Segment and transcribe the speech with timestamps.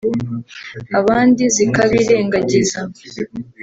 [0.99, 2.79] abandi zikabirengagiza